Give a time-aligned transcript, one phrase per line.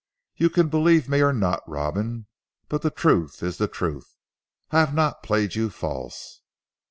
[0.35, 2.25] You can believe me or not Robin.
[2.67, 4.15] But the truth is the truth.
[4.71, 6.41] I have not played you false."